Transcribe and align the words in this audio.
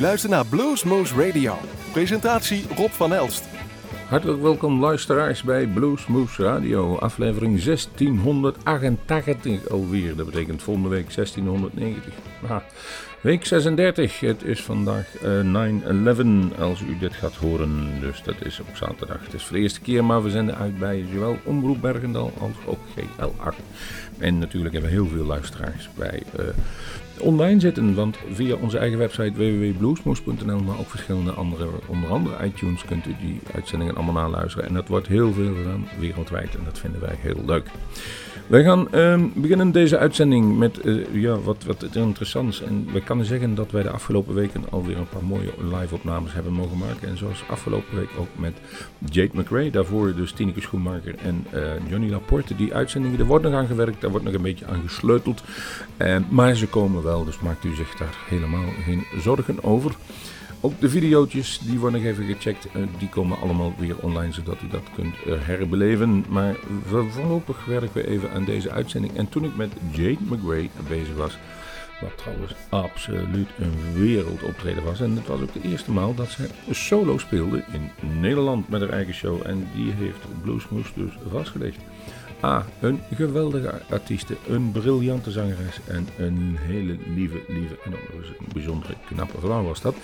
luistert 0.00 0.32
naar 0.32 0.46
Bluesmoose 0.46 1.26
Radio. 1.26 1.58
Presentatie 1.92 2.64
Rob 2.76 2.90
van 2.90 3.14
Elst. 3.14 3.44
Hartelijk 4.08 4.42
welkom 4.42 4.80
luisteraars 4.80 5.42
bij 5.42 5.66
Bluesmoose 5.66 6.42
Radio, 6.42 6.96
aflevering 6.96 7.62
1688 7.62 9.68
alweer. 9.68 10.16
Dat 10.16 10.26
betekent 10.26 10.62
volgende 10.62 10.88
week 10.88 11.14
1690. 11.14 12.12
Ah, 12.48 12.56
week 13.20 13.46
36, 13.46 14.20
het 14.20 14.42
is 14.42 14.62
vandaag 14.62 15.22
uh, 15.22 15.40
9-11 16.54 16.58
als 16.58 16.80
u 16.80 16.98
dit 16.98 17.14
gaat 17.14 17.34
horen, 17.34 18.00
dus 18.00 18.22
dat 18.22 18.44
is 18.44 18.60
op 18.60 18.76
zaterdag. 18.76 19.24
Het 19.24 19.34
is 19.34 19.44
voor 19.44 19.56
de 19.56 19.62
eerste 19.62 19.80
keer, 19.80 20.04
maar 20.04 20.22
we 20.22 20.30
zenden 20.30 20.56
uit 20.56 20.78
bij 20.78 21.04
zowel 21.12 21.38
Omroep 21.44 21.80
Bergendal 21.80 22.32
als 22.38 22.52
ook 22.66 22.80
GL8. 22.96 23.56
En 24.18 24.38
natuurlijk 24.38 24.72
hebben 24.72 24.90
we 24.90 24.96
heel 24.96 25.08
veel 25.08 25.24
luisteraars 25.24 25.88
bij 25.94 26.22
uh, 26.38 26.44
online 27.20 27.60
zitten. 27.60 27.94
Want 27.94 28.16
via 28.32 28.54
onze 28.54 28.78
eigen 28.78 28.98
website 28.98 29.32
www.bluesmoes.nl, 29.32 30.60
maar 30.60 30.78
ook 30.78 30.90
verschillende 30.90 31.30
andere, 31.30 31.66
onder 31.86 32.10
andere 32.10 32.44
iTunes, 32.44 32.84
kunt 32.84 33.06
u 33.06 33.14
die 33.20 33.40
uitzendingen 33.54 33.94
allemaal 33.94 34.30
naluisteren. 34.30 34.68
En 34.68 34.74
dat 34.74 34.88
wordt 34.88 35.06
heel 35.06 35.32
veel 35.32 35.54
gedaan 35.54 35.88
wereldwijd 35.98 36.54
en 36.54 36.64
dat 36.64 36.78
vinden 36.78 37.00
wij 37.00 37.16
heel 37.18 37.42
leuk. 37.46 37.66
Wij 38.50 38.62
gaan 38.62 38.88
uh, 38.94 39.24
beginnen 39.34 39.72
deze 39.72 39.98
uitzending 39.98 40.58
met 40.58 40.84
uh, 40.84 41.06
ja, 41.12 41.38
wat, 41.38 41.64
wat 41.64 41.86
interessants. 41.92 42.62
En 42.62 42.86
we 42.92 43.00
kunnen 43.00 43.26
zeggen 43.26 43.54
dat 43.54 43.70
wij 43.70 43.82
de 43.82 43.90
afgelopen 43.90 44.34
weken 44.34 44.64
alweer 44.70 44.96
een 44.96 45.08
paar 45.08 45.24
mooie 45.24 45.52
live 45.58 45.94
opnames 45.94 46.32
hebben 46.32 46.52
mogen 46.52 46.78
maken. 46.78 47.08
En 47.08 47.18
zoals 47.18 47.44
afgelopen 47.48 47.96
week 47.96 48.08
ook 48.18 48.28
met 48.36 48.52
Jade 49.10 49.30
McRae, 49.32 49.70
daarvoor 49.70 50.14
dus 50.14 50.32
Tineke 50.32 50.60
Schoenmaker 50.60 51.14
en 51.18 51.46
uh, 51.54 51.60
Johnny 51.88 52.10
Laporte. 52.10 52.56
Die 52.56 52.74
uitzendingen, 52.74 53.18
er 53.18 53.24
wordt 53.24 53.44
nog 53.44 53.54
aan 53.54 53.66
gewerkt, 53.66 54.00
daar 54.00 54.10
wordt 54.10 54.26
nog 54.26 54.34
een 54.34 54.42
beetje 54.42 54.66
aan 54.66 54.82
gesleuteld. 54.86 55.42
Maar 56.28 56.54
ze 56.54 56.66
komen 56.66 57.02
wel, 57.02 57.24
dus 57.24 57.40
maakt 57.40 57.64
u 57.64 57.74
zich 57.74 57.96
daar 57.96 58.16
helemaal 58.28 58.68
geen 58.84 59.04
zorgen 59.22 59.64
over. 59.64 59.94
Ook 60.62 60.80
de 60.80 60.88
video's 60.88 61.60
die 61.64 61.78
worden 61.78 62.04
even 62.04 62.24
gecheckt. 62.24 62.66
Uh, 62.76 62.82
die 62.98 63.08
komen 63.08 63.40
allemaal 63.40 63.74
weer 63.78 63.98
online 63.98 64.32
zodat 64.32 64.62
u 64.62 64.68
dat 64.68 64.82
kunt 64.94 65.14
uh, 65.26 65.34
herbeleven. 65.38 66.24
Maar 66.28 66.56
voorlopig 66.86 67.64
werken 67.64 67.92
we 67.92 68.06
even 68.06 68.30
aan 68.30 68.44
deze 68.44 68.70
uitzending. 68.70 69.16
En 69.16 69.28
toen 69.28 69.44
ik 69.44 69.56
met 69.56 69.72
Jade 69.90 70.18
McRae 70.20 70.68
bezig 70.88 71.14
was, 71.16 71.38
wat 72.00 72.16
trouwens 72.16 72.54
absoluut 72.68 73.48
een 73.58 73.92
wereldoptreden 73.94 74.84
was. 74.84 75.00
En 75.00 75.16
het 75.16 75.26
was 75.26 75.40
ook 75.40 75.52
de 75.52 75.68
eerste 75.68 75.90
maal 75.90 76.14
dat 76.14 76.30
ze 76.30 76.48
solo 76.70 77.18
speelde 77.18 77.64
in 77.72 77.90
Nederland 78.20 78.68
met 78.68 78.80
haar 78.80 78.90
eigen 78.90 79.14
show. 79.14 79.46
En 79.46 79.68
die 79.74 79.92
heeft 79.92 80.42
Bluesmoose 80.42 80.92
dus 80.94 81.12
vastgelegd. 81.30 81.78
A, 82.44 82.66
een 82.80 83.00
geweldige 83.14 83.82
artieste, 83.90 84.36
een 84.48 84.72
briljante 84.72 85.30
zangeres 85.30 85.80
en 85.86 86.08
een 86.18 86.56
hele 86.58 86.96
lieve, 87.14 87.40
lieve 87.48 87.78
en 87.84 87.92
ook 87.92 88.00
een 88.12 88.46
bijzondere 88.52 88.94
knappe 89.06 89.40
vrouw 89.40 89.62
was 89.62 89.80
dat. 89.80 89.94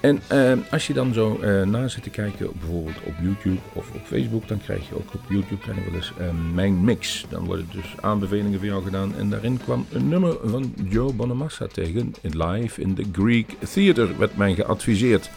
En 0.00 0.20
uh, 0.32 0.52
als 0.70 0.86
je 0.86 0.92
dan 0.92 1.12
zo 1.14 1.38
uh, 1.42 1.62
na 1.62 1.88
zit 1.88 2.02
te 2.02 2.10
kijken, 2.10 2.50
bijvoorbeeld 2.58 2.96
op 3.04 3.14
YouTube 3.22 3.58
of 3.72 3.90
op 3.94 4.00
Facebook, 4.04 4.48
dan 4.48 4.60
krijg 4.60 4.88
je 4.88 4.94
ook 4.94 5.14
op 5.14 5.20
YouTube 5.28 5.66
wel 5.66 5.94
eens 5.94 6.12
uh, 6.20 6.26
mijn 6.54 6.84
mix. 6.84 7.26
Dan 7.28 7.44
worden 7.44 7.68
dus 7.72 7.94
aanbevelingen 8.00 8.58
voor 8.58 8.68
jou 8.68 8.84
gedaan. 8.84 9.16
En 9.16 9.30
daarin 9.30 9.58
kwam 9.64 9.86
een 9.92 10.08
nummer 10.08 10.36
van 10.44 10.74
Joe 10.88 11.12
Bonamassa 11.12 11.66
tegen. 11.66 12.14
Live 12.22 12.80
in 12.80 12.94
the 12.94 13.04
Greek 13.12 13.56
Theater 13.72 14.18
werd 14.18 14.36
mij 14.36 14.54
geadviseerd. 14.54 15.30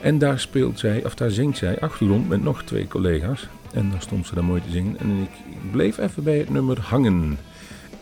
En 0.00 0.18
daar 0.18 0.40
speelt 0.40 0.78
zij, 0.78 1.04
of 1.04 1.14
daar 1.14 1.30
zingt 1.30 1.58
zij 1.58 1.80
achtergrond 1.80 2.28
met 2.28 2.42
nog 2.42 2.62
twee 2.62 2.88
collega's. 2.88 3.48
En 3.72 3.90
daar 3.90 4.02
stond 4.02 4.26
ze 4.26 4.34
dan 4.34 4.44
mooi 4.44 4.62
te 4.62 4.70
zingen. 4.70 4.98
En 4.98 5.10
ik 5.22 5.70
bleef 5.70 5.98
even 5.98 6.22
bij 6.22 6.38
het 6.38 6.50
nummer 6.50 6.80
hangen. 6.80 7.38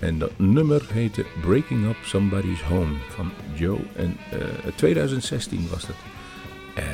En 0.05 0.19
dat 0.19 0.39
nummer 0.39 0.83
heette 0.93 1.25
Breaking 1.41 1.87
Up 1.87 1.97
Somebody's 2.03 2.63
Home 2.63 2.95
van 3.09 3.31
Joe. 3.55 3.79
En 3.97 4.17
uh, 4.33 4.73
2016 4.75 5.69
was 5.71 5.87
dat. 5.87 5.97
Uh, 6.79 6.85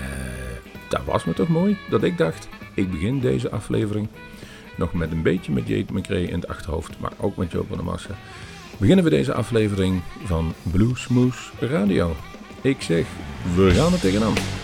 dat 0.89 1.05
was 1.05 1.25
me 1.25 1.33
toch 1.33 1.49
mooi 1.49 1.77
dat 1.89 2.03
ik 2.03 2.19
dacht, 2.19 2.49
ik 2.75 2.91
begin 2.91 3.21
deze 3.21 3.51
aflevering 3.51 4.09
nog 4.77 4.93
met 4.93 5.11
een 5.11 5.23
beetje 5.23 5.53
met 5.53 5.67
Jade 5.67 5.93
McRae 5.93 6.27
in 6.27 6.35
het 6.35 6.49
achterhoofd, 6.49 6.99
maar 6.99 7.13
ook 7.17 7.37
met 7.37 7.53
Joe 7.53 7.65
van 7.69 7.77
der 7.77 7.87
Massa. 7.87 8.15
Beginnen 8.77 9.05
we 9.05 9.11
deze 9.11 9.35
aflevering 9.35 10.01
van 10.25 10.53
Blues 10.63 11.09
Moose 11.09 11.51
Radio. 11.61 12.17
Ik 12.61 12.83
zeg, 12.83 13.07
we 13.55 13.71
gaan 13.71 13.93
er 13.93 14.01
tegenaan. 14.01 14.60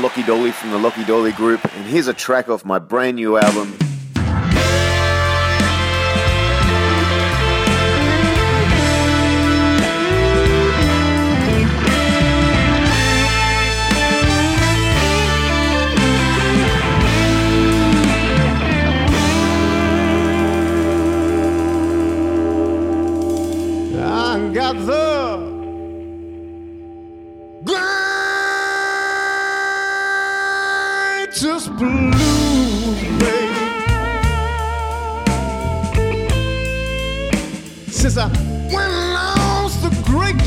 Lockie 0.00 0.22
Dolly 0.22 0.50
from 0.50 0.70
the 0.70 0.78
Lockie 0.78 1.04
Dolly 1.04 1.32
Group, 1.32 1.62
and 1.74 1.86
here's 1.86 2.06
a 2.06 2.14
track 2.14 2.48
off 2.48 2.64
my 2.64 2.78
brand 2.78 3.16
new 3.16 3.36
album, 3.36 3.76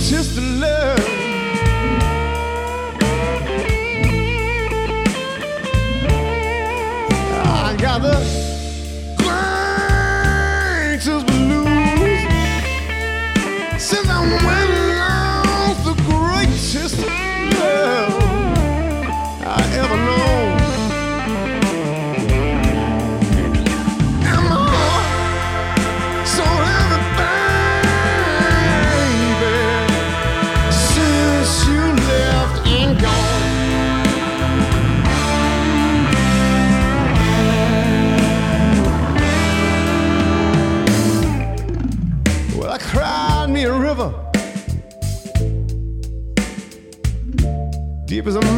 just 0.09 0.37
a 0.37 0.41
love. 0.41 1.02
Because 48.23 48.37
I'm. 48.37 48.52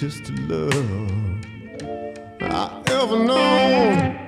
The 0.00 0.02
greatest 0.02 0.30
love 0.48 1.40
I 2.42 2.82
ever 2.90 3.24
known. 3.24 4.25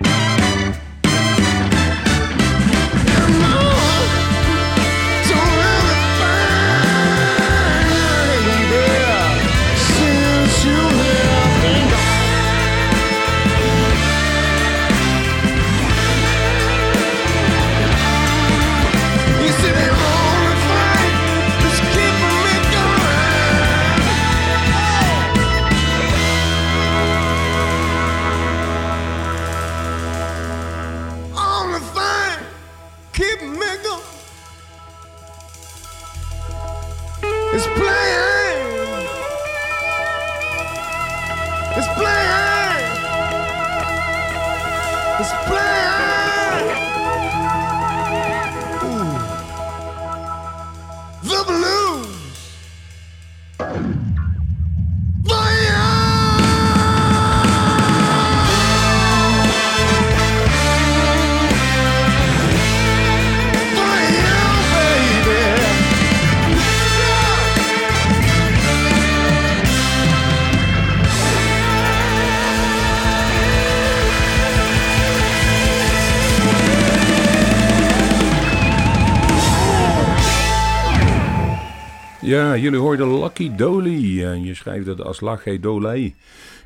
Jullie 82.61 82.79
hoorden 82.79 83.19
Lucky 83.21 83.55
Dolly. 83.55 84.25
En 84.25 84.45
je 84.45 84.55
schrijft 84.55 84.87
het 84.87 85.03
als 85.03 85.21
Laché 85.21 85.59
Dolly. 85.59 86.15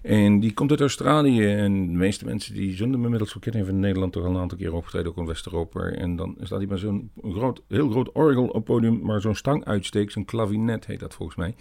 En 0.02 0.40
die 0.40 0.52
komt 0.52 0.70
uit 0.70 0.80
Australië. 0.80 1.46
En 1.46 1.86
de 1.86 1.92
meeste 1.92 2.24
mensen 2.24 2.54
die 2.54 2.76
zullen 2.76 3.02
inmiddels 3.02 3.34
wel 3.34 3.42
kennen. 3.42 3.68
In 3.68 3.80
Nederland 3.80 4.12
toch 4.12 4.24
al 4.24 4.30
een 4.30 4.40
aantal 4.40 4.58
keer 4.58 4.74
opgetreden, 4.74 5.10
ook 5.10 5.16
in 5.16 5.26
West-Europa. 5.26 5.80
En 5.80 6.16
dan 6.16 6.36
staat 6.40 6.58
hij 6.58 6.66
met 6.66 6.78
zo'n 6.78 7.10
groot, 7.22 7.62
heel 7.68 7.90
groot 7.90 8.12
orgel 8.12 8.46
op 8.46 8.64
podium, 8.64 9.00
maar 9.02 9.20
zo'n 9.20 9.34
stang 9.34 9.64
uitsteekt. 9.64 10.12
Zo'n 10.12 10.24
klavinet 10.24 10.86
heet 10.86 11.00
dat 11.00 11.14
volgens 11.14 11.38
mij. 11.38 11.54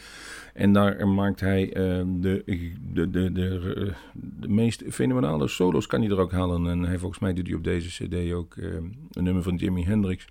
En 0.53 0.73
daar 0.73 1.07
maakt 1.07 1.39
hij 1.39 1.73
eh, 1.73 2.01
de, 2.05 2.43
de, 2.93 3.09
de, 3.09 3.31
de, 3.31 3.93
de 4.13 4.47
meest 4.47 4.83
fenomenale 4.89 5.47
solo's 5.47 5.87
kan 5.87 6.01
hij 6.01 6.09
er 6.09 6.19
ook 6.19 6.31
halen. 6.31 6.67
En 6.67 6.83
hij 6.83 6.97
volgens 6.97 7.21
mij 7.21 7.33
doet 7.33 7.47
hij 7.47 7.55
op 7.55 7.63
deze 7.63 8.05
cd 8.05 8.33
ook 8.33 8.55
eh, 8.55 8.73
een 9.11 9.23
nummer 9.23 9.43
van 9.43 9.55
Jimi 9.55 9.85
Hendrix. 9.85 10.27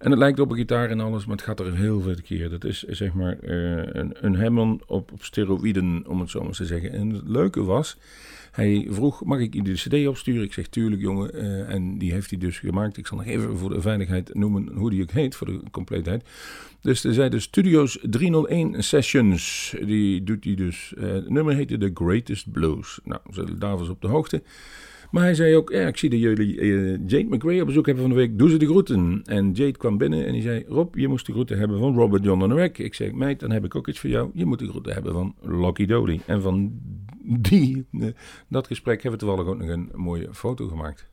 En 0.00 0.10
het 0.10 0.18
lijkt 0.18 0.40
op 0.40 0.50
een 0.50 0.56
gitaar 0.56 0.90
en 0.90 1.00
alles, 1.00 1.26
maar 1.26 1.36
het 1.36 1.44
gaat 1.44 1.60
er 1.60 1.76
heel 1.76 2.00
veel 2.00 2.16
keer. 2.24 2.50
Dat 2.50 2.64
is 2.64 2.82
zeg 2.82 3.12
maar 3.12 3.36
uh, 3.42 3.82
een, 3.86 4.38
een 4.38 4.80
op, 4.86 5.12
op 5.12 5.24
steroïden, 5.24 6.04
om 6.06 6.20
het 6.20 6.30
zo 6.30 6.42
maar 6.42 6.52
te 6.52 6.64
zeggen. 6.64 6.92
En 6.92 7.10
het 7.10 7.28
leuke 7.28 7.62
was, 7.62 7.96
hij 8.50 8.86
vroeg, 8.90 9.24
mag 9.24 9.38
ik 9.38 9.54
je 9.54 9.62
de 9.62 9.72
cd 9.72 10.06
opsturen? 10.06 10.42
Ik 10.42 10.52
zeg, 10.52 10.66
tuurlijk 10.66 11.00
jongen. 11.00 11.36
Uh, 11.36 11.74
en 11.74 11.98
die 11.98 12.12
heeft 12.12 12.30
hij 12.30 12.38
dus 12.38 12.58
gemaakt. 12.58 12.96
Ik 12.96 13.06
zal 13.06 13.16
nog 13.16 13.26
even 13.26 13.58
voor 13.58 13.70
de 13.70 13.80
veiligheid 13.80 14.34
noemen 14.34 14.68
hoe 14.74 14.90
die 14.90 15.02
ook 15.02 15.10
heet, 15.10 15.36
voor 15.36 15.46
de 15.46 15.60
compleetheid. 15.70 16.24
Dus 16.80 17.04
er 17.04 17.14
zijn 17.14 17.30
de 17.30 17.40
Studios 17.40 17.98
301 18.02 18.84
Sessions. 18.84 19.74
Die 19.84 20.24
doet 20.24 20.44
hij 20.44 20.54
dus. 20.54 20.94
Uh, 20.98 21.12
het 21.12 21.28
nummer 21.30 21.54
heette 21.54 21.78
The 21.78 21.90
Greatest 21.94 22.52
Blues. 22.52 23.00
Nou, 23.04 23.20
daar 23.58 23.78
was 23.78 23.88
op 23.88 24.00
de 24.00 24.08
hoogte. 24.08 24.42
Maar 25.10 25.22
hij 25.22 25.34
zei 25.34 25.56
ook, 25.56 25.70
ja, 25.70 25.86
ik 25.86 25.96
zie 25.96 26.10
dat 26.10 26.20
jullie 26.20 26.56
uh, 26.56 26.98
Jade 27.06 27.36
McRae 27.36 27.60
op 27.60 27.66
bezoek 27.66 27.86
hebben 27.86 28.04
van 28.04 28.12
de 28.12 28.20
week. 28.20 28.38
Doe 28.38 28.50
ze 28.50 28.56
de 28.56 28.66
groeten. 28.66 29.22
En 29.24 29.52
Jade 29.52 29.76
kwam 29.76 29.98
binnen 29.98 30.26
en 30.26 30.32
die 30.32 30.42
zei, 30.42 30.64
Rob, 30.68 30.94
je 30.94 31.08
moest 31.08 31.26
de 31.26 31.32
groeten 31.32 31.58
hebben 31.58 31.78
van 31.78 31.94
Robert 31.94 32.24
John 32.24 32.42
en. 32.42 32.78
Ik 32.78 32.94
zeg, 32.94 33.12
meid, 33.12 33.40
dan 33.40 33.50
heb 33.50 33.64
ik 33.64 33.74
ook 33.74 33.88
iets 33.88 33.98
voor 33.98 34.10
jou. 34.10 34.30
Je 34.34 34.46
moet 34.46 34.58
de 34.58 34.68
groeten 34.68 34.92
hebben 34.92 35.12
van 35.12 35.34
Lucky 35.42 35.86
Dolly. 35.86 36.20
En 36.26 36.42
van 36.42 36.72
die, 37.22 37.86
uh, 37.92 38.06
dat 38.48 38.66
gesprek 38.66 39.02
hebben 39.02 39.20
we 39.20 39.26
toevallig 39.26 39.52
ook 39.52 39.58
nog 39.58 39.68
een 39.68 39.90
mooie 39.94 40.28
foto 40.32 40.68
gemaakt. 40.68 41.08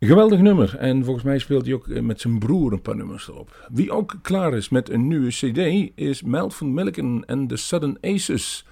Geweldig 0.00 0.40
nummer. 0.40 0.76
En 0.76 1.04
volgens 1.04 1.24
mij 1.24 1.38
speelt 1.38 1.64
hij 1.64 1.74
ook 1.74 1.86
met 1.86 2.20
zijn 2.20 2.38
broer 2.38 2.72
een 2.72 2.82
paar 2.82 2.96
nummers 2.96 3.28
erop. 3.28 3.68
Wie 3.72 3.90
ook 3.90 4.16
klaar 4.22 4.54
is 4.54 4.68
met 4.68 4.90
een 4.90 5.08
nieuwe 5.08 5.28
cd 5.28 5.90
is 5.94 6.22
Melvin 6.22 6.74
Milliken 6.74 7.22
en 7.26 7.46
The 7.46 7.56
Sudden 7.56 7.98
Aces. 8.00 8.66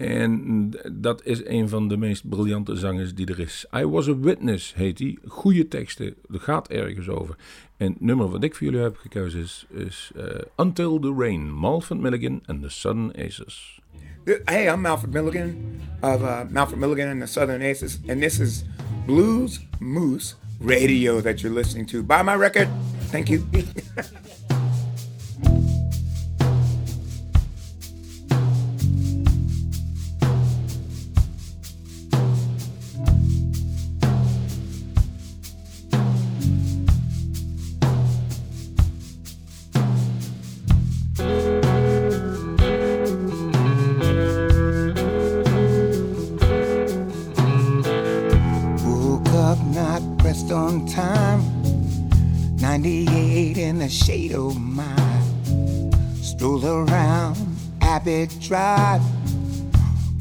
En 0.00 0.70
dat 0.92 1.24
is 1.24 1.46
een 1.46 1.68
van 1.68 1.88
de 1.88 1.96
meest 1.96 2.28
briljante 2.28 2.76
zangers 2.76 3.14
die 3.14 3.26
er 3.26 3.38
is. 3.38 3.66
I 3.76 3.84
Was 3.84 4.08
a 4.08 4.18
Witness 4.18 4.74
heet 4.74 4.98
hij. 4.98 5.18
Goede 5.26 5.68
teksten. 5.68 6.14
Er 6.32 6.40
gaat 6.40 6.68
ergens 6.68 7.08
over. 7.08 7.36
En 7.76 7.92
het 7.92 8.00
nummer 8.00 8.28
wat 8.28 8.42
ik 8.42 8.54
voor 8.54 8.66
jullie 8.66 8.82
heb 8.82 8.96
gekozen 8.96 9.40
is, 9.40 9.66
is 9.70 10.10
uh, 10.16 10.24
Until 10.56 10.98
the 10.98 11.14
Rain. 11.18 11.54
Malford 11.54 12.00
Milligan 12.00 12.42
and 12.46 12.62
the 12.62 12.68
Southern 12.68 13.12
Aces. 13.18 13.80
Hey, 14.44 14.72
I'm 14.72 14.80
Malford 14.80 15.12
Milligan 15.12 15.56
of 16.00 16.22
uh, 16.22 16.76
Milligan 16.76 17.10
and 17.10 17.20
the 17.20 17.26
Southern 17.26 17.62
Aces. 17.62 17.98
And 18.08 18.20
this 18.20 18.38
is 18.38 18.64
Blues 19.06 19.60
Moose 19.78 20.36
Radio 20.60 21.20
that 21.20 21.40
you're 21.40 21.54
listening 21.54 21.86
to. 21.86 22.02
Buy 22.02 22.22
my 22.22 22.34
record. 22.34 22.68
Thank 23.10 23.28
you. 23.28 23.46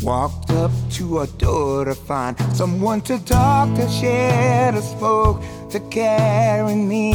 Walked 0.02 0.50
up 0.52 0.72
to 0.92 1.20
a 1.20 1.28
door 1.28 1.86
to 1.86 1.94
find 1.94 2.40
someone 2.56 3.02
to 3.02 3.24
talk 3.26 3.76
to, 3.76 3.88
share 3.90 4.72
to 4.72 4.82
smoke, 4.82 5.42
to 5.72 5.80
carry 5.92 6.76
me. 6.76 7.14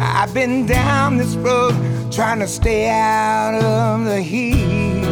I've 0.00 0.34
been 0.34 0.66
down 0.66 1.16
this 1.16 1.36
road 1.36 1.74
trying 2.10 2.40
to 2.40 2.48
stay 2.48 2.90
out 2.90 3.54
of 3.62 4.04
the 4.04 4.20
heat. 4.20 5.04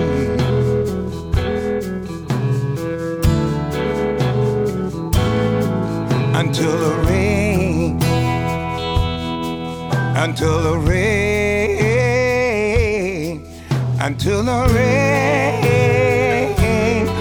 Until 6.34 6.76
the 6.78 6.94
rain 7.08 7.46
until 10.26 10.62
the 10.62 10.78
rain, 10.78 11.25
until 14.06 14.40
the 14.44 14.60
rain 14.72 16.46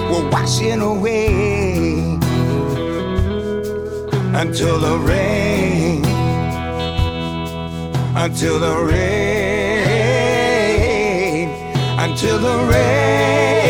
will 0.07 0.29
wash 0.29 0.61
it 0.61 0.79
away. 0.79 2.19
Until 4.41 4.79
the 4.79 4.97
rain, 4.99 6.05
until 8.15 8.59
the 8.59 8.75
rain, 8.91 9.09
until 11.97 12.37
the 12.37 12.57
rain 12.71 13.64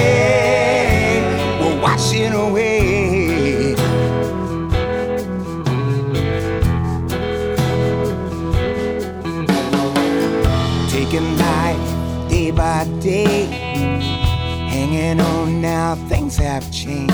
things 15.93 16.35
have 16.37 16.69
changed. 16.71 17.13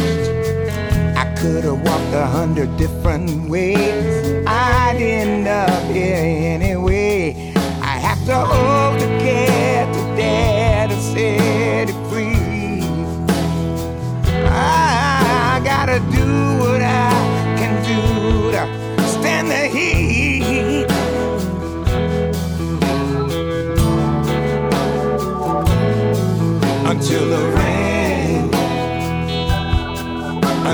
I 1.17 1.25
could 1.37 1.65
have 1.65 1.81
walked 1.81 2.13
a 2.13 2.25
hundred 2.25 2.77
different 2.77 3.49
ways. 3.49 4.45
I'd 4.47 4.95
end 4.97 5.47
up 5.47 5.83
here 5.91 6.15
anyway. 6.15 7.51
I 7.81 7.97
have 8.07 8.23
to 8.27 8.37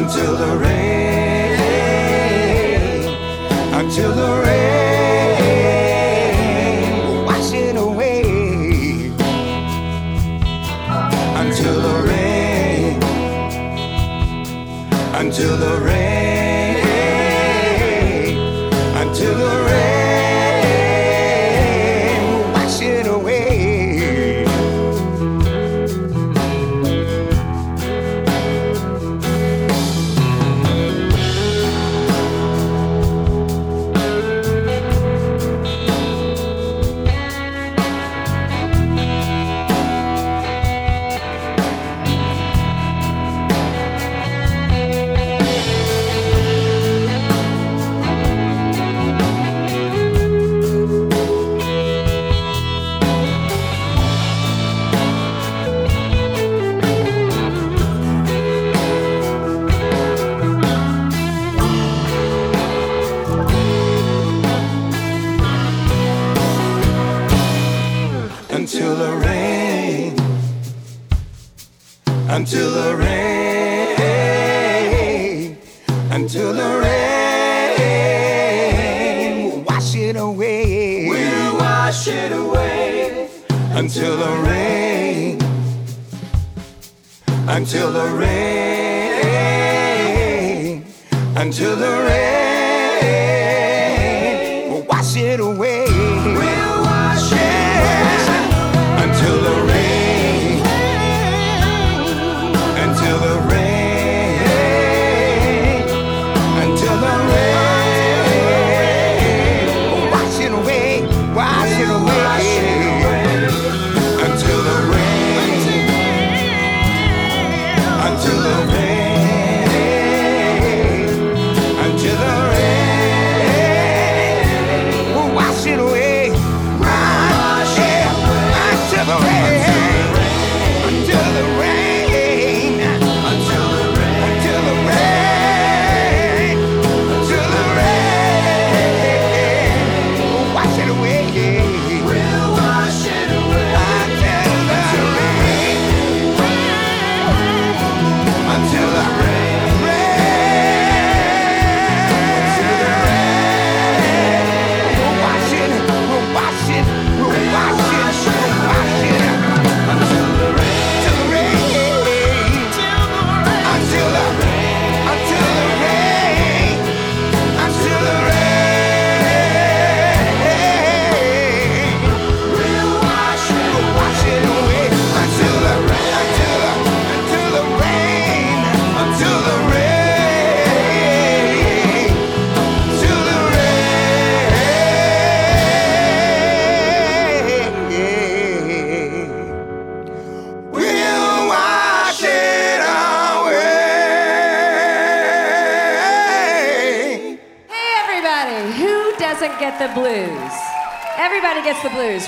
until 0.08 0.38
the 0.38 0.67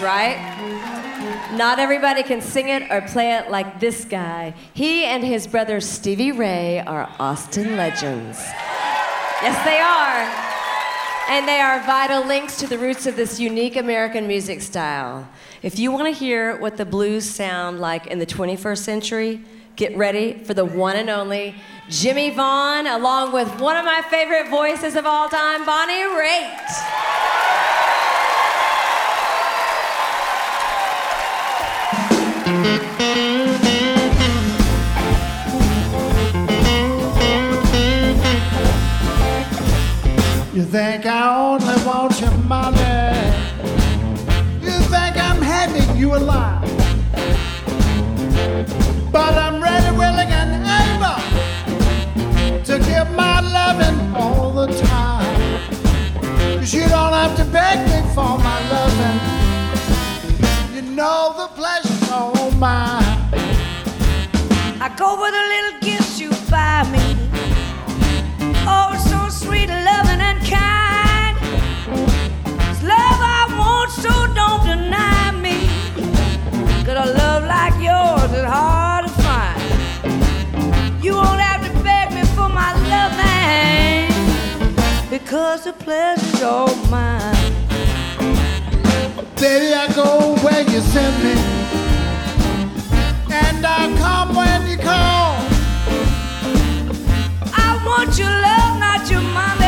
right? 0.02 0.38
Not 1.54 1.80
everybody 1.80 2.24
can 2.24 2.42
sing 2.42 2.70
it 2.70 2.92
or 2.92 3.02
play 3.02 3.34
it 3.34 3.50
like 3.50 3.80
this 3.80 4.06
guy. 4.06 4.54
He 4.74 5.04
and 5.06 5.24
his 5.24 5.48
brother 5.48 5.82
Stevie 5.82 6.32
Ray 6.32 6.80
are 6.80 7.10
Austin 7.20 7.76
legends. 7.76 8.38
Yes, 9.42 9.64
they 9.66 9.80
are. 9.80 10.50
And 11.30 11.48
they 11.48 11.60
are 11.60 11.80
vital 11.86 12.26
links 12.26 12.58
to 12.58 12.68
the 12.68 12.78
roots 12.78 13.06
of 13.06 13.16
this 13.16 13.40
unique 13.40 13.76
American 13.76 14.28
music 14.28 14.62
style. 14.62 15.28
If 15.62 15.78
you 15.78 15.92
want 15.92 16.06
to 16.06 16.12
hear 16.12 16.58
what 16.58 16.78
the 16.78 16.86
blues 16.86 17.30
sound 17.30 17.80
like 17.80 18.08
in 18.08 18.20
the 18.20 18.26
21st 18.26 18.78
century, 18.80 19.42
get 19.76 19.96
ready 19.96 20.44
for 20.44 20.54
the 20.54 20.66
one 20.66 20.96
and 20.96 21.10
only 21.10 21.56
Jimmy 21.90 22.30
Vaughn, 22.30 22.88
along 22.88 23.34
with 23.34 23.60
one 23.60 23.76
of 23.76 23.86
my 23.86 24.02
favorite 24.10 24.50
voices 24.50 24.96
of 24.96 25.06
all 25.06 25.30
time, 25.30 25.66
Bonnie 25.66 25.94
Raitt. 25.94 27.09
You 32.50 32.56
think 40.66 41.06
I 41.06 41.30
only 41.38 41.86
want 41.86 42.20
your 42.20 42.32
money. 42.50 42.78
You 44.64 44.80
think 44.90 45.16
I'm 45.16 45.40
handing 45.44 45.96
you 45.96 46.16
a 46.16 46.18
lie. 46.18 46.66
But 49.12 49.36
I'm 49.36 49.62
ready, 49.62 49.96
willing, 49.96 50.32
and 50.32 50.66
able 50.82 51.22
to 52.64 52.80
give 52.80 53.12
my 53.16 53.42
loving 53.42 54.16
all 54.16 54.52
the 54.54 54.74
time. 54.80 55.62
Cause 56.58 56.74
you 56.74 56.90
don't 56.90 57.14
have 57.14 57.36
to 57.38 57.46
beg 57.46 57.78
me 57.92 58.02
for 58.16 58.40
my 58.40 58.60
loving. 58.72 59.20
You 60.76 60.82
know 60.96 61.36
the 61.38 61.48
pleasure's 61.56 61.89
mine. 62.60 63.04
I 64.82 64.94
go 64.98 65.16
with 65.22 65.32
the 65.32 65.46
little 65.54 65.80
gifts 65.80 66.20
you 66.20 66.30
buy 66.52 66.84
me. 66.92 67.16
Oh, 68.68 68.92
so 69.10 69.30
sweet, 69.30 69.70
loving, 69.70 70.20
and 70.20 70.40
kind. 70.46 71.38
It's 72.70 72.84
love 72.84 73.20
I 73.40 73.46
want, 73.58 73.92
so 73.92 74.12
don't 74.36 74.66
deny 74.66 75.32
me. 75.40 75.70
Cause 76.84 76.98
a 77.08 77.14
love 77.14 77.46
like 77.46 77.76
yours 77.82 78.32
is 78.38 78.46
hard 78.46 79.08
to 79.08 79.12
find. 79.24 81.04
You 81.04 81.14
won't 81.14 81.40
have 81.40 81.62
to 81.66 81.84
beg 81.84 82.12
me 82.14 82.24
for 82.36 82.50
my 82.50 82.74
loving. 82.92 84.12
Because 85.10 85.64
the 85.64 85.72
pleasure's 85.72 86.42
all 86.44 86.76
mine. 86.88 87.54
Baby, 89.38 89.74
I 89.74 89.88
go 89.96 90.36
where 90.44 90.62
you 90.64 90.82
send 90.82 91.24
me. 91.24 91.59
And 93.50 93.66
I 93.66 93.88
come 93.98 94.36
when 94.36 94.68
you 94.70 94.78
call. 94.78 95.34
I 97.52 97.82
want 97.84 98.16
your 98.20 98.30
love, 98.30 98.80
not 98.80 99.10
your 99.10 99.22
money. 99.22 99.59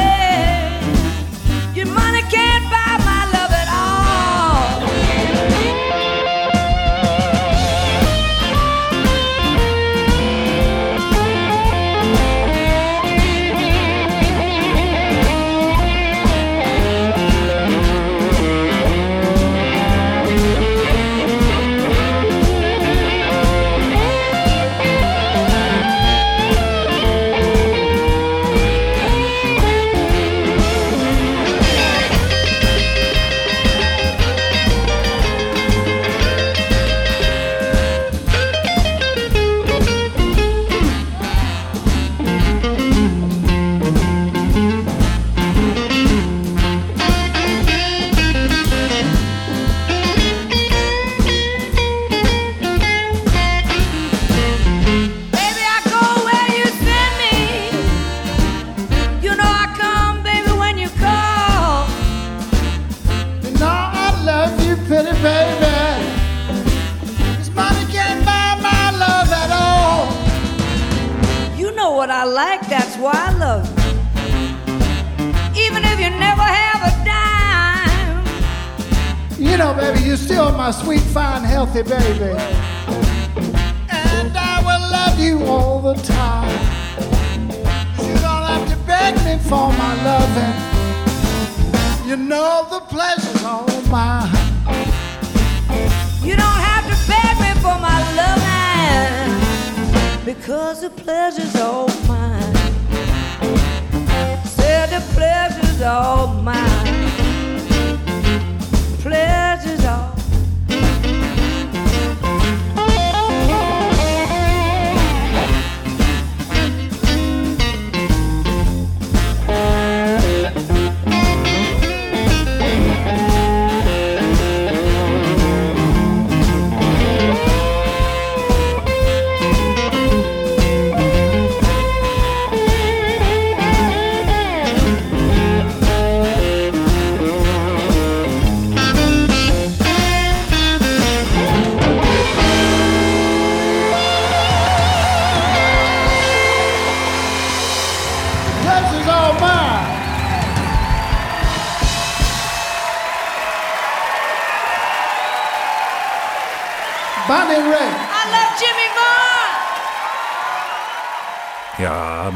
Ja, 161.78 162.32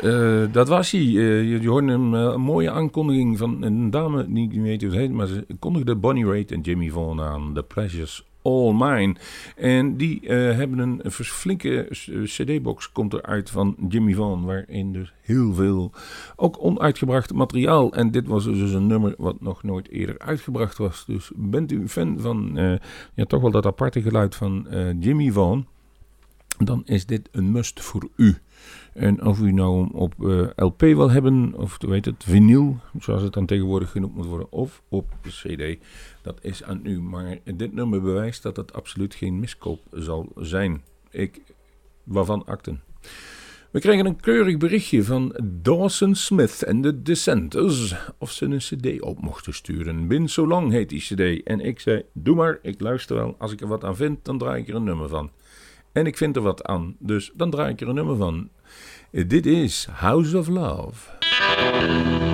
eh, 0.00 0.42
dat 0.52 0.68
was 0.68 0.90
hij. 0.90 1.00
Eh, 1.00 1.50
je, 1.50 1.68
hoorde 1.68 1.92
een, 1.92 2.14
eh, 2.14 2.20
een 2.20 2.40
mooie 2.40 2.70
aankondiging 2.70 3.38
van 3.38 3.62
een 3.62 3.90
dame, 3.90 4.26
niet 4.28 4.56
weet 4.56 4.82
hoe 4.82 4.90
ze 4.90 4.96
heet, 4.96 5.12
maar 5.12 5.26
ze 5.26 5.46
kondigde 5.58 5.96
Bonnie 5.96 6.26
Raitt 6.26 6.52
en 6.52 6.60
Jimmy 6.60 6.90
Vaughan 6.90 7.20
aan. 7.20 7.54
The 7.54 7.62
Pleasures 7.62 8.26
All 8.42 8.72
Mine. 8.72 9.14
En 9.56 9.96
die 9.96 10.20
hebben 10.30 10.78
een 10.78 11.10
flinke 11.10 11.88
cd-box 12.24 12.92
komt 12.92 13.12
eruit 13.12 13.50
van 13.50 13.76
Jimmy 13.88 14.14
Vaughan, 14.14 14.44
waarin 14.44 14.92
dus 14.92 15.12
heel 15.20 15.54
veel 15.54 15.92
ook 16.36 16.56
onuitgebracht 16.64 17.32
materiaal. 17.32 17.92
En 17.92 18.10
dit 18.10 18.26
was 18.26 18.44
dus 18.44 18.72
een 18.72 18.86
nummer 18.86 19.14
wat 19.18 19.40
nog 19.40 19.62
nooit 19.62 19.88
eerder 19.90 20.18
uitgebracht 20.18 20.78
was. 20.78 21.04
Dus 21.06 21.30
bent 21.34 21.72
u 21.72 21.88
fan 21.88 22.20
van 22.20 22.58
ja, 23.14 23.24
toch 23.24 23.40
wel 23.40 23.50
dat 23.50 23.66
aparte 23.66 24.02
geluid 24.02 24.34
van 24.34 24.66
Jimmy 24.98 25.30
Vaughan? 25.30 25.66
Dan 26.58 26.82
is 26.84 27.06
dit 27.06 27.28
een 27.32 27.50
must 27.50 27.80
voor 27.80 28.08
u. 28.16 28.36
En 28.92 29.24
of 29.24 29.40
u 29.40 29.52
nou 29.52 29.84
hem 29.84 29.90
op 29.90 30.24
eh, 30.24 30.46
LP 30.56 30.80
wil 30.80 31.10
hebben, 31.10 31.54
of 31.56 31.78
heet 31.80 32.04
het, 32.04 32.24
vinyl, 32.24 32.78
zoals 33.00 33.22
het 33.22 33.32
dan 33.32 33.46
tegenwoordig 33.46 33.90
genoemd 33.90 34.14
moet 34.14 34.26
worden, 34.26 34.52
of 34.52 34.82
op 34.88 35.12
CD, 35.22 35.78
dat 36.22 36.38
is 36.44 36.62
aan 36.62 36.80
u. 36.82 37.00
Maar 37.00 37.38
dit 37.54 37.72
nummer 37.72 38.02
bewijst 38.02 38.42
dat 38.42 38.56
het 38.56 38.72
absoluut 38.72 39.14
geen 39.14 39.38
miskoop 39.38 39.80
zal 39.92 40.32
zijn. 40.36 40.82
Ik, 41.10 41.40
waarvan 42.04 42.46
akten. 42.46 42.82
We 43.74 43.80
kregen 43.80 44.06
een 44.06 44.20
keurig 44.20 44.56
berichtje 44.56 45.04
van 45.04 45.36
Dawson 45.62 46.14
Smith 46.14 46.62
en 46.62 46.80
de 46.80 47.02
Dissenters 47.02 47.94
of 48.18 48.30
ze 48.30 48.44
een 48.44 48.58
cd 48.58 49.00
op 49.00 49.20
mochten 49.20 49.54
sturen. 49.54 50.08
Been 50.08 50.28
So 50.28 50.46
Long 50.46 50.70
heet 50.70 50.88
die 50.88 51.00
cd. 51.00 51.42
En 51.42 51.60
ik 51.60 51.80
zei, 51.80 52.02
doe 52.12 52.34
maar, 52.34 52.58
ik 52.62 52.80
luister 52.80 53.16
wel. 53.16 53.34
Als 53.38 53.52
ik 53.52 53.60
er 53.60 53.66
wat 53.66 53.84
aan 53.84 53.96
vind, 53.96 54.24
dan 54.24 54.38
draai 54.38 54.62
ik 54.62 54.68
er 54.68 54.74
een 54.74 54.84
nummer 54.84 55.08
van. 55.08 55.30
En 55.94 56.06
ik 56.06 56.16
vind 56.16 56.36
er 56.36 56.42
wat 56.42 56.64
aan, 56.64 56.96
dus 56.98 57.30
dan 57.34 57.50
draai 57.50 57.72
ik 57.72 57.80
er 57.80 57.88
een 57.88 57.94
nummer 57.94 58.16
van. 58.16 58.48
Dit 59.10 59.46
is 59.46 59.86
House 59.90 60.38
of 60.38 60.48
Love. 60.48 62.33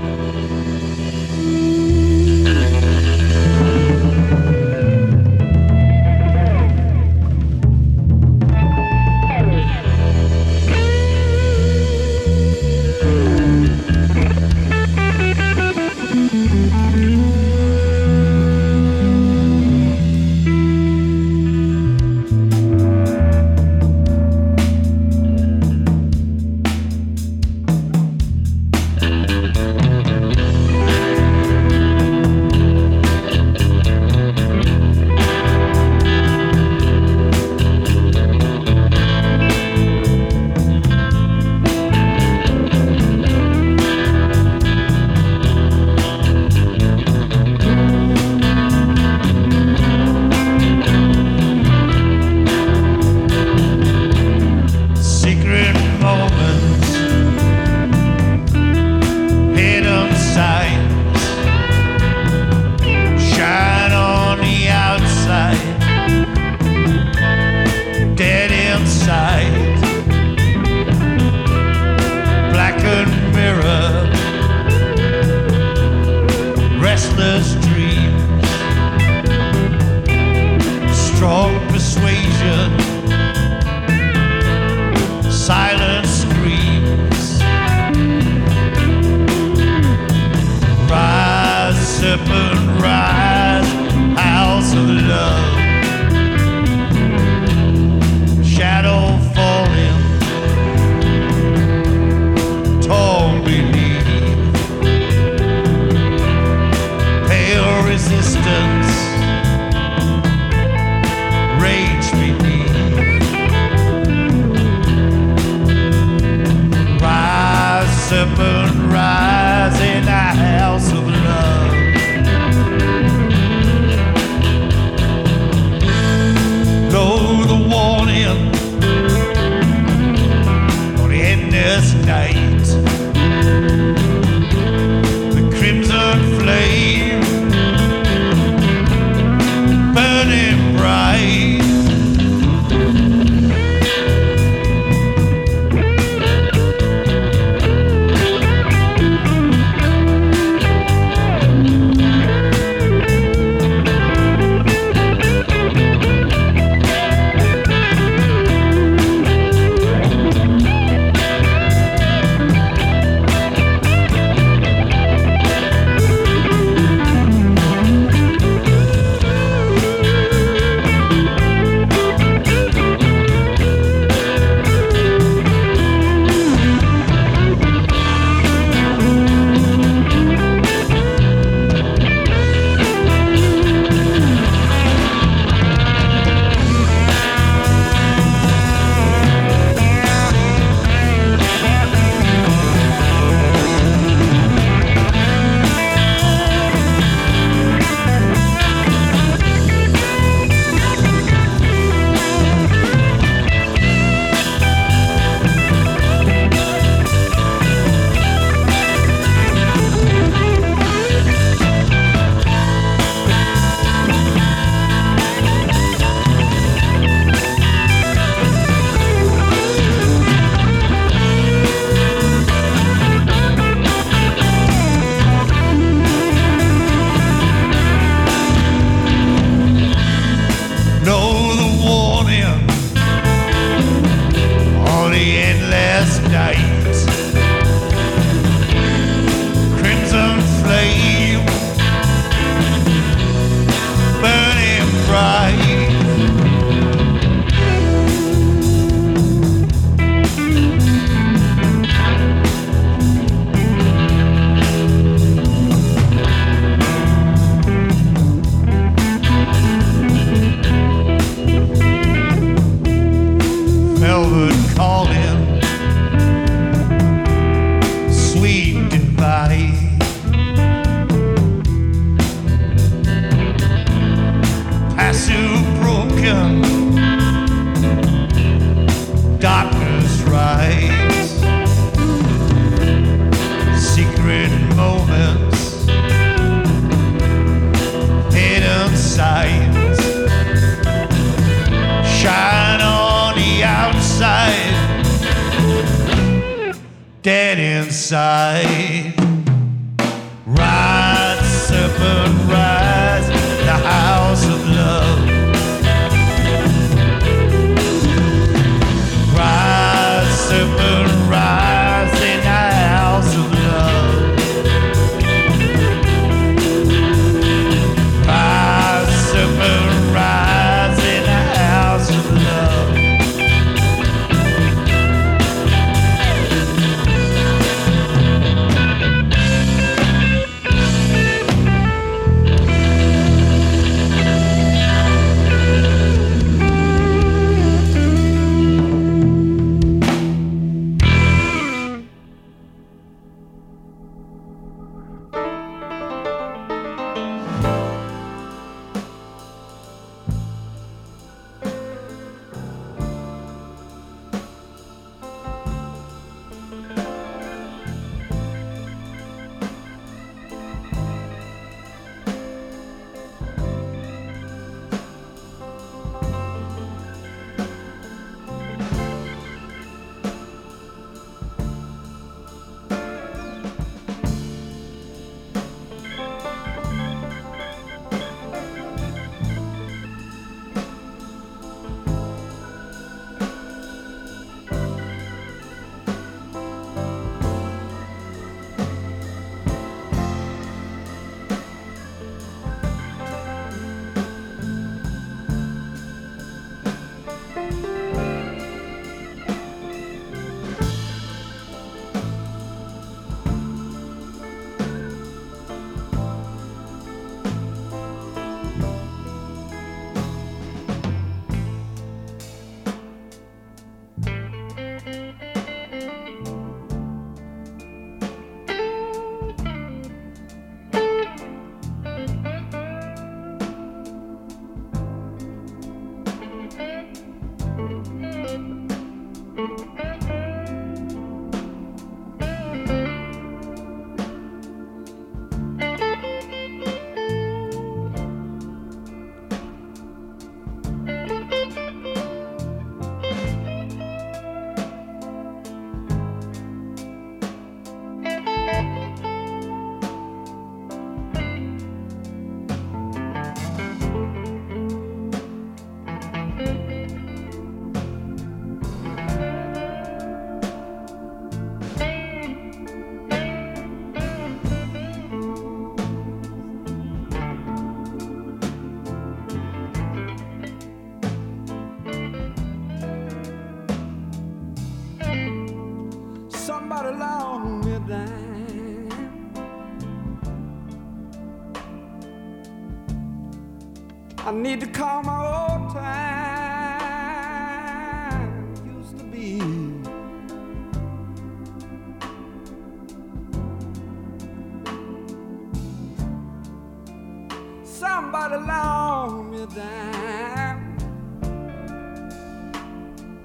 somebody 498.00 498.56
long 498.56 499.52
you 499.52 499.66
down. 499.66 500.96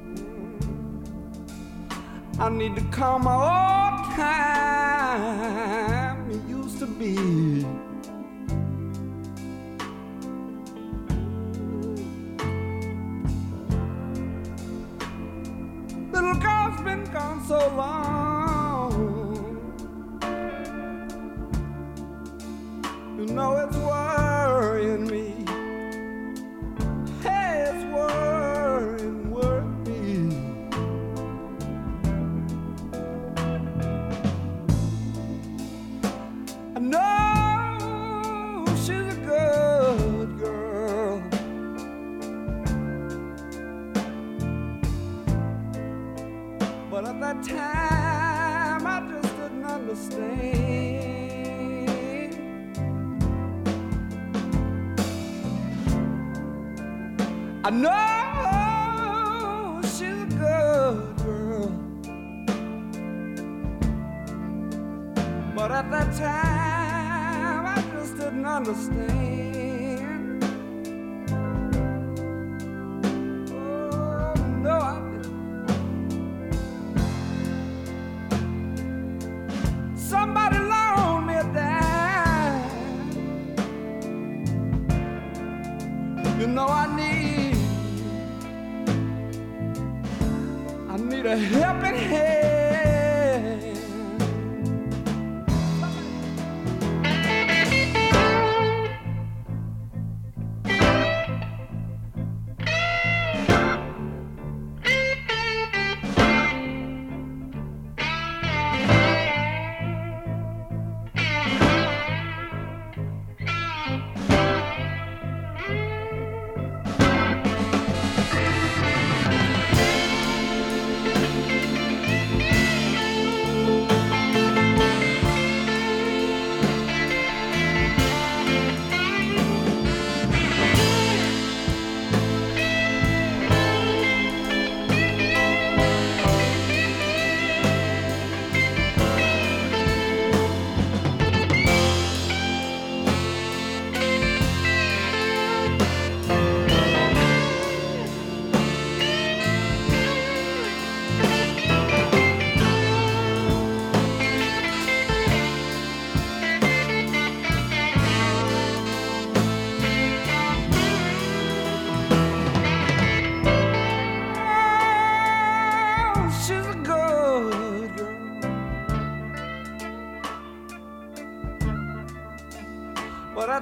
Mm. 0.07 0.55
I 2.39 2.49
need 2.49 2.75
to 2.77 2.81
call 2.83 3.19
my 3.19 3.33
old 3.33 4.05
time 4.15 6.31
it 6.31 6.41
used 6.47 6.79
to 6.79 6.87
be. 6.87 7.17
Little 16.13 16.35
girl's 16.45 16.81
been 16.81 17.03
gone 17.11 17.43
so 17.45 17.57
long. 17.75 18.14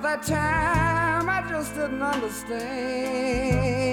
That 0.04 0.22
time, 0.24 1.30
I 1.30 1.48
just 1.48 1.76
didn't 1.76 2.02
understand. 2.02 3.93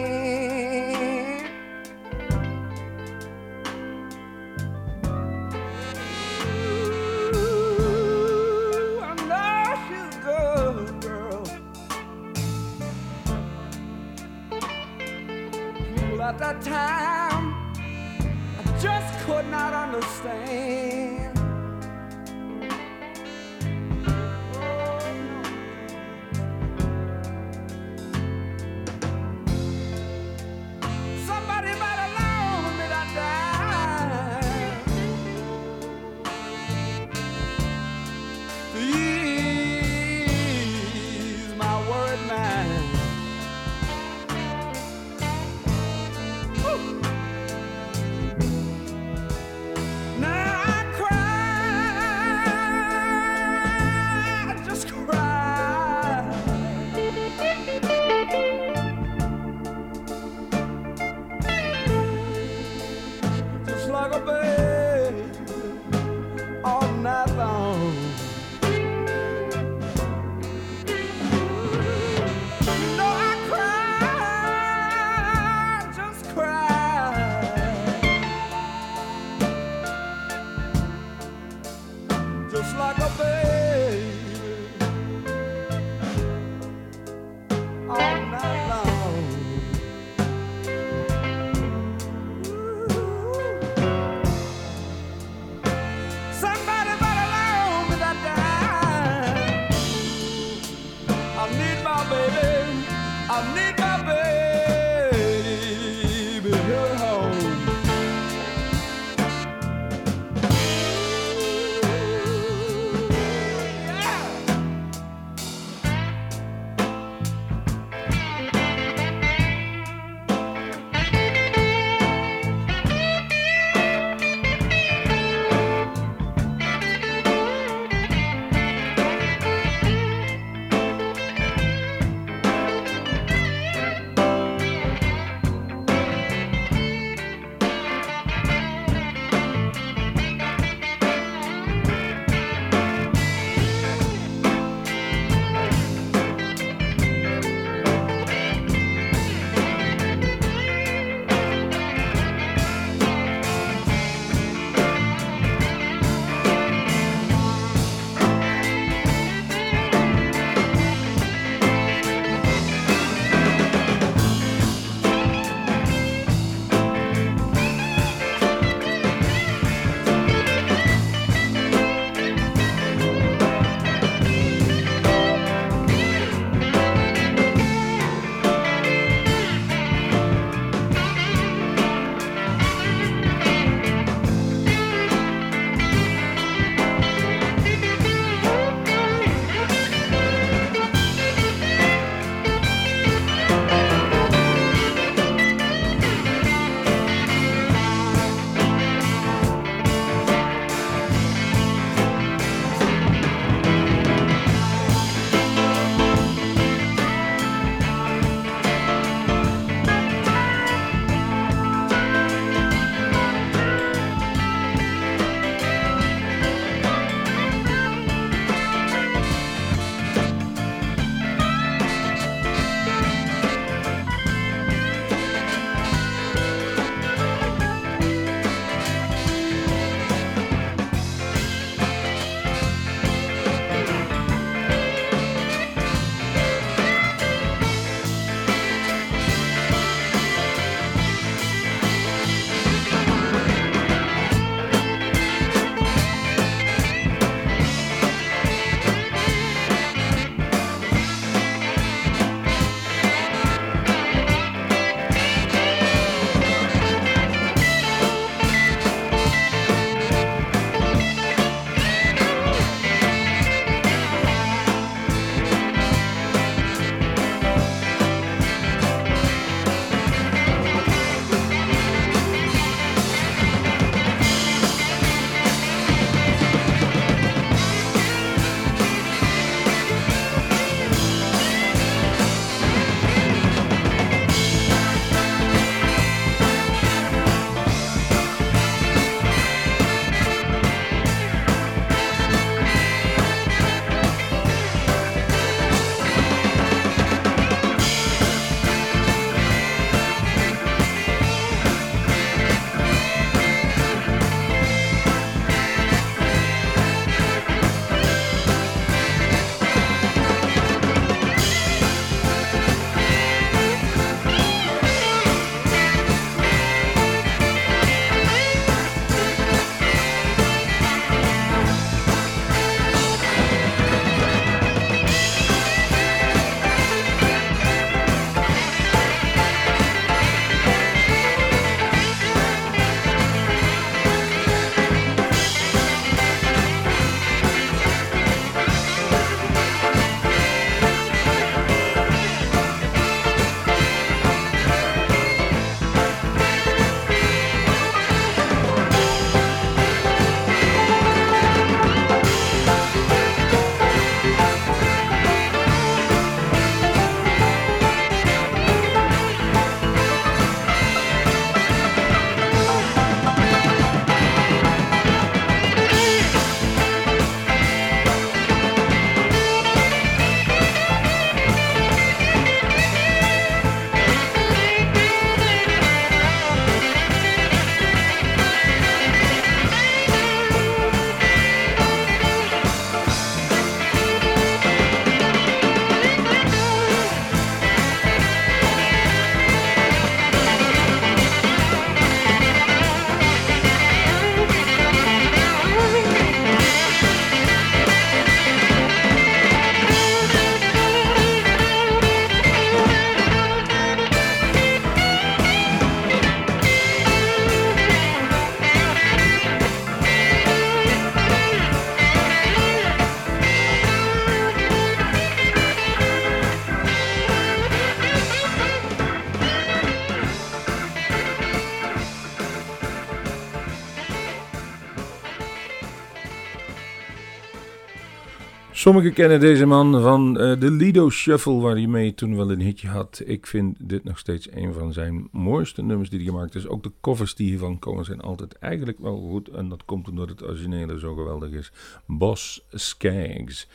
Sommigen 428.80 429.12
kennen 429.12 429.40
deze 429.40 429.66
man 429.66 430.02
van 430.02 430.38
eh, 430.38 430.60
de 430.60 430.70
Lido 430.70 431.10
Shuffle, 431.10 431.60
waar 431.60 431.74
hij 431.74 431.86
mee 431.86 432.14
toen 432.14 432.36
wel 432.36 432.50
een 432.50 432.60
hitje 432.60 432.88
had. 432.88 433.22
Ik 433.24 433.46
vind 433.46 433.76
dit 433.88 434.04
nog 434.04 434.18
steeds 434.18 434.52
een 434.52 434.72
van 434.72 434.92
zijn 434.92 435.28
mooiste 435.32 435.82
nummers 435.82 436.10
die 436.10 436.18
hij 436.18 436.28
gemaakt 436.28 436.54
heeft. 436.54 436.68
Ook 436.68 436.82
de 436.82 436.92
covers 437.00 437.34
die 437.34 437.48
hiervan 437.48 437.78
komen 437.78 438.04
zijn 438.04 438.20
altijd 438.20 438.52
eigenlijk 438.58 438.98
wel 438.98 439.28
goed. 439.30 439.48
En 439.48 439.68
dat 439.68 439.84
komt 439.84 440.08
omdat 440.08 440.28
het 440.28 440.44
originele 440.44 440.98
zo 440.98 441.14
geweldig 441.14 441.50
is. 441.50 441.72
Boss 442.06 442.66
Skaggs. 442.70 443.68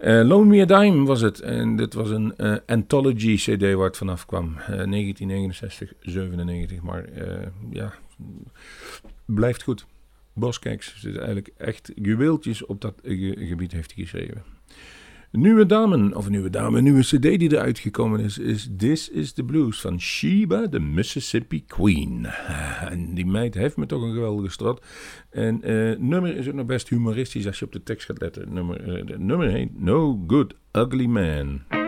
Uh, 0.00 0.22
Loan 0.24 0.46
Me 0.46 0.60
a 0.60 0.80
Dime 0.80 1.04
was 1.04 1.20
het. 1.20 1.40
En 1.40 1.76
dit 1.76 1.94
was 1.94 2.10
een 2.10 2.34
uh, 2.36 2.56
anthology 2.66 3.36
CD 3.36 3.74
waar 3.74 3.86
het 3.86 3.96
vanaf 3.96 4.26
kwam. 4.26 4.44
Uh, 4.44 4.66
1969, 4.66 5.92
97. 6.00 6.82
Maar 6.82 7.04
ja, 7.70 7.92
blijft 9.24 9.62
goed. 9.62 9.86
Boskeks, 10.34 11.00
dus 11.00 11.16
eigenlijk 11.16 11.50
echt 11.56 11.92
juweeltjes 11.94 12.66
op 12.66 12.80
dat 12.80 13.00
gebied 13.02 13.72
heeft 13.72 13.94
hij 13.94 14.04
geschreven. 14.04 14.42
Nieuwe 15.36 15.66
dame, 15.66 16.16
of 16.16 16.28
nieuwe 16.28 16.50
dame, 16.50 16.80
nieuwe 16.80 17.00
cd 17.00 17.22
die 17.22 17.52
eruit 17.52 17.78
gekomen 17.78 18.20
is, 18.20 18.38
is 18.38 18.68
This 18.76 19.08
is 19.08 19.32
the 19.32 19.44
Blues 19.44 19.80
van 19.80 20.00
Sheba, 20.00 20.68
the 20.68 20.78
Mississippi 20.80 21.64
Queen. 21.66 22.26
En 22.90 23.14
die 23.14 23.26
meid 23.26 23.54
heeft 23.54 23.76
me 23.76 23.86
toch 23.86 24.02
een 24.02 24.12
geweldige 24.12 24.50
strot. 24.50 24.84
En 25.30 25.70
uh, 25.70 25.98
nummer 25.98 26.36
is 26.36 26.48
ook 26.48 26.54
nog 26.54 26.66
best 26.66 26.88
humoristisch 26.88 27.46
als 27.46 27.58
je 27.58 27.64
op 27.64 27.72
de 27.72 27.82
tekst 27.82 28.06
gaat 28.06 28.20
letten. 28.20 28.52
Nummer, 28.52 29.08
uh, 29.08 29.18
nummer 29.18 29.48
heet 29.50 29.80
No 29.80 30.24
Good 30.26 30.54
Ugly 30.72 31.06
Man. 31.06 31.83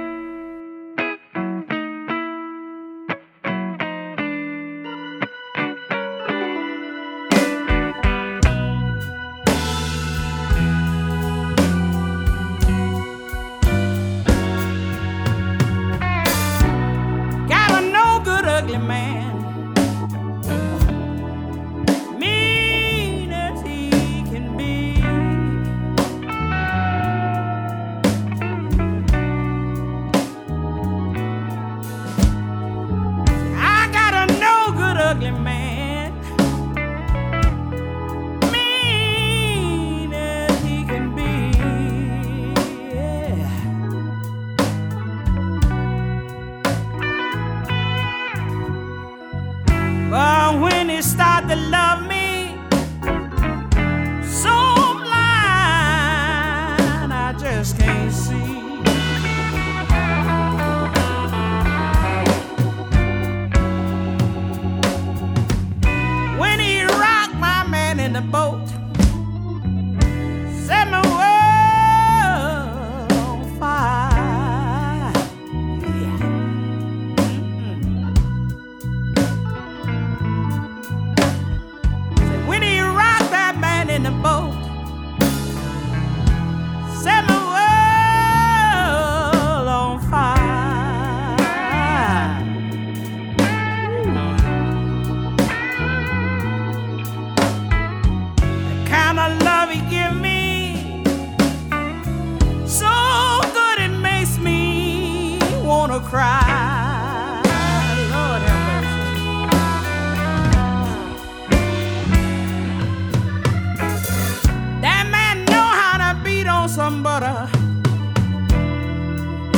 somebody. 116.76 117.50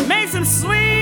Make 0.06 0.28
some 0.28 0.44
sweet. 0.44 0.97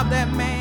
about 0.00 0.10
that 0.10 0.32
man. 0.34 0.59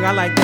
Oh, 0.00 0.04
yes, 0.04 0.04
baby, 0.04 0.06
I 0.06 0.12
like 0.12 0.37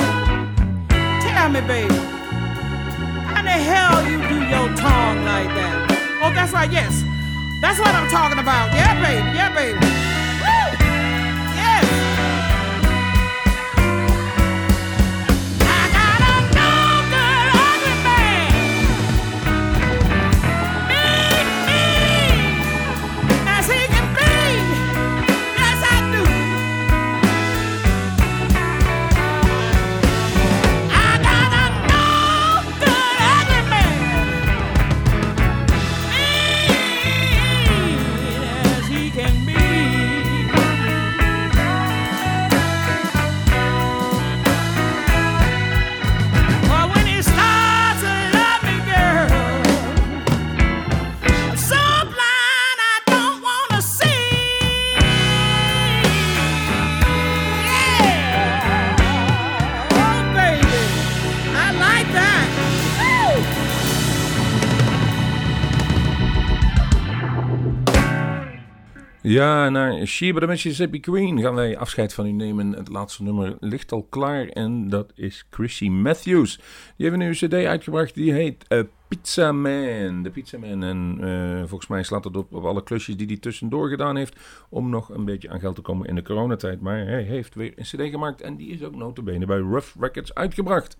Ja, 69.35 69.69
naar 69.69 69.91
de 70.19 70.47
Mississippi 70.47 71.01
Queen 71.01 71.41
gaan 71.41 71.55
wij 71.55 71.79
afscheid 71.79 72.15
van 72.15 72.27
u 72.27 72.33
nemen. 72.33 72.73
Het 72.73 72.89
laatste 72.89 73.23
nummer 73.23 73.57
ligt 73.61 73.93
al 73.93 74.03
klaar 74.03 74.47
en 74.47 74.89
dat 74.89 75.13
is 75.15 75.47
Chrissy 75.51 75.89
Matthews. 75.89 76.57
Die 76.57 76.65
heeft 76.97 77.13
een 77.13 77.19
nieuwe 77.19 77.35
cd 77.35 77.67
uitgebracht, 77.67 78.15
die 78.15 78.33
heet 78.33 78.65
eh, 78.69 78.81
Pizza 79.09 79.53
Man. 79.53 80.23
De 80.23 80.31
Pizza 80.33 80.59
Man. 80.59 80.83
En 80.83 81.17
eh, 81.21 81.69
volgens 81.69 81.87
mij 81.87 82.03
slaat 82.03 82.25
het 82.25 82.37
op, 82.37 82.53
op 82.53 82.65
alle 82.65 82.83
klusjes 82.83 83.17
die 83.17 83.27
hij 83.27 83.37
tussendoor 83.37 83.89
gedaan 83.89 84.17
heeft... 84.17 84.37
om 84.69 84.91
nog 84.91 85.09
een 85.09 85.25
beetje 85.25 85.51
aan 85.51 85.61
geld 85.61 85.75
te 85.75 85.83
komen 85.83 86.09
in 86.09 86.15
de 86.15 86.23
coronatijd. 86.23 86.81
Maar 86.81 87.07
hij 87.07 87.23
heeft 87.23 87.55
weer 87.55 87.73
een 87.77 87.85
cd 87.85 88.11
gemaakt 88.11 88.41
en 88.41 88.57
die 88.57 88.69
is 88.69 88.83
ook 88.83 88.95
notabene 88.97 89.47
bij 89.47 89.59
Rough 89.59 89.89
Records 90.01 90.35
uitgebracht. 90.35 90.97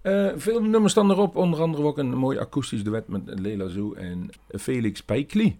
Eh, 0.00 0.28
veel 0.36 0.62
nummers 0.62 0.92
staan 0.92 1.10
erop, 1.10 1.36
onder 1.36 1.60
andere 1.60 1.82
ook 1.82 1.98
een 1.98 2.14
mooi 2.14 2.38
akoestisch 2.38 2.84
duet 2.84 3.08
met 3.08 3.22
Leila 3.24 3.68
Zoo 3.68 3.92
en 3.92 4.30
Felix 4.48 5.02
Pijkli. 5.02 5.58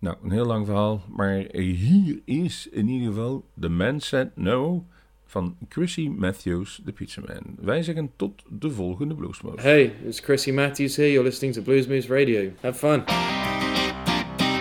Nou, 0.00 0.16
een 0.22 0.30
heel 0.30 0.44
lang 0.44 0.66
verhaal, 0.66 1.02
maar 1.16 1.44
hier 1.52 2.20
is 2.24 2.68
in 2.70 2.88
ieder 2.88 3.08
geval 3.08 3.44
The 3.60 3.68
Man 3.68 4.00
Said 4.00 4.28
No 4.34 4.84
van 5.26 5.56
Chrissy 5.68 6.08
Matthews, 6.08 6.80
de 6.84 6.92
Pizza 6.92 7.20
Man. 7.26 7.56
Wij 7.60 7.82
zeggen 7.82 8.10
tot 8.16 8.42
de 8.48 8.70
volgende 8.70 9.14
Bluesmoes. 9.14 9.62
Hey, 9.62 9.92
it's 10.06 10.20
Chrissy 10.20 10.50
Matthews 10.50 10.96
here. 10.96 11.10
You're 11.10 11.26
listening 11.26 11.54
to 11.54 11.62
Blues 11.62 11.86
Moose 11.86 12.08
Radio. 12.08 12.50
Have 12.60 12.78
fun. 12.78 13.04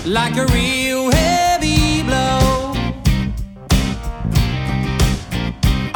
like 0.06 0.38
a 0.38 0.46
real 0.54 1.10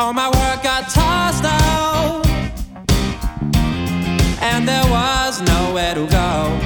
All 0.01 0.13
my 0.13 0.29
work 0.29 0.63
got 0.63 0.89
tossed 0.89 1.43
out, 1.45 2.25
and 4.41 4.67
there 4.67 4.83
was 4.89 5.41
nowhere 5.41 5.93
to 5.93 6.07
go. 6.07 6.59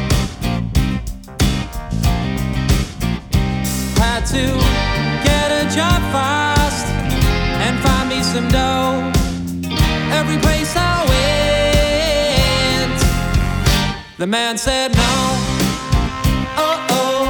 Had 4.00 4.26
to 4.28 4.46
get 5.28 5.52
a 5.52 5.66
job 5.76 6.02
fast 6.16 6.88
and 7.66 7.78
find 7.84 8.08
me 8.08 8.24
some 8.24 8.48
dough. 8.48 9.12
Every 10.18 10.38
place 10.38 10.74
I 10.78 11.04
went, 12.88 13.00
the 14.18 14.28
man 14.28 14.58
said 14.58 14.96
no. 14.96 15.14
Oh 16.56 16.80
oh. 16.90 17.26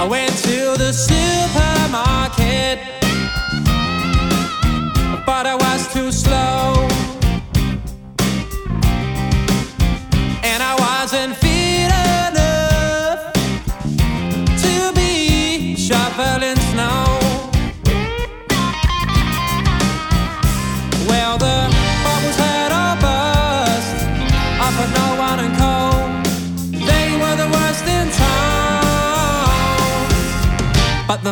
I 0.00 0.06
went 0.08 0.41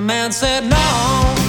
the 0.01 0.07
man 0.07 0.33
said 0.33 0.65
no. 0.65 1.40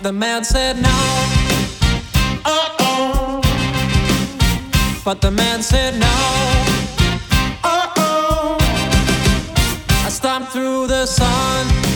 But 0.00 0.04
the 0.04 0.12
man 0.12 0.44
said 0.44 0.80
no. 0.80 0.88
Uh 2.44 2.68
oh. 2.78 3.40
But 5.04 5.20
the 5.20 5.32
man 5.32 5.60
said 5.60 5.98
no. 5.98 6.06
Uh 7.64 7.88
oh. 7.96 8.56
I 10.06 10.08
stomped 10.08 10.52
through 10.52 10.86
the 10.86 11.04
sun. 11.04 11.87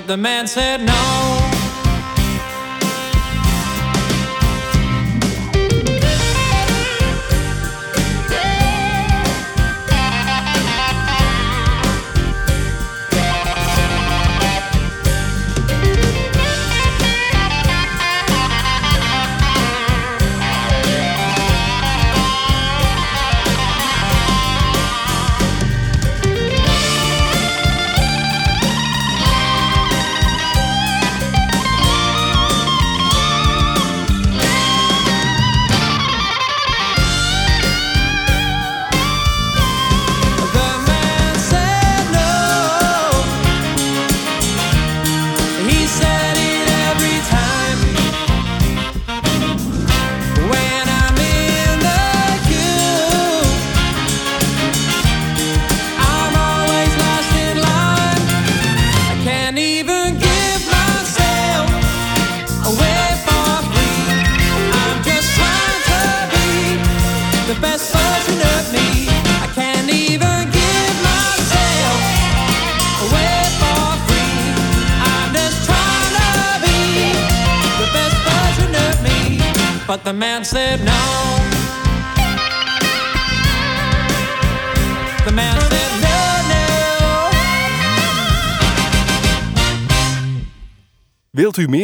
But 0.00 0.06
the 0.06 0.16
man 0.16 0.46
said 0.46 0.80
no. 0.80 1.59